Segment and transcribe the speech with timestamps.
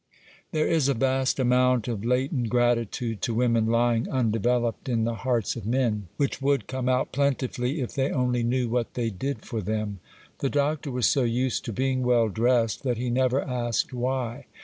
[0.51, 5.55] There is a vast amount of latent gratitude to women lying undeveloped in the hearts
[5.55, 9.61] of men, which would come out plentifully, if they only knew what they did for
[9.61, 9.99] them.
[10.39, 14.47] The Doctor was so used to being well dressed, that he never asked why.